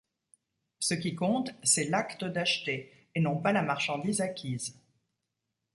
Ce 0.79 0.95
qui 0.95 1.13
compte, 1.13 1.51
c'est 1.61 1.83
l'acte 1.83 2.25
d'acheter 2.25 2.91
et 3.13 3.19
non 3.19 3.37
pas 3.39 3.51
la 3.51 3.61
marchandise 3.61 4.19
acquise. 4.19 4.81